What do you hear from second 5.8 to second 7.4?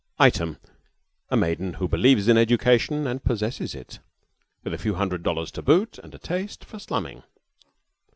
and a taste for slumming.